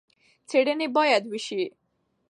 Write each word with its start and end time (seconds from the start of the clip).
څېړنې 0.49 0.87
باید 0.95 1.23
وشي. 1.27 1.63